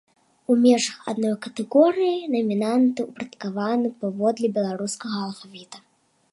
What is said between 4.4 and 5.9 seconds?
беларускага алфавіта.